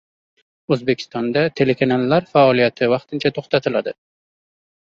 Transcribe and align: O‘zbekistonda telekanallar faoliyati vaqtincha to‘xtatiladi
O‘zbekistonda 0.75 1.43
telekanallar 1.61 2.27
faoliyati 2.31 2.91
vaqtincha 2.95 3.33
to‘xtatiladi 3.39 3.95